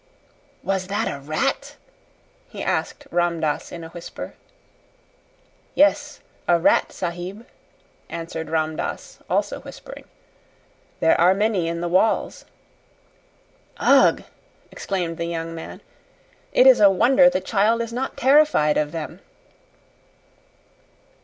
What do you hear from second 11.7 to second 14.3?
the walls." "Ugh!"